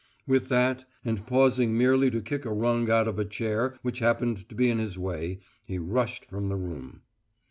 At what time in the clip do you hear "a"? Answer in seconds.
2.45-2.51, 3.19-3.23